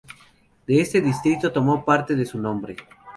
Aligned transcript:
De 0.65 0.81
este 0.81 0.99
distrito 0.99 1.51
tomó 1.51 1.85
parte 1.85 2.15
de 2.15 2.25
su 2.25 2.39
nombre. 2.39 2.75